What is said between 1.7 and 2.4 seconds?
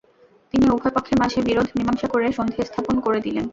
মীমাংসা করে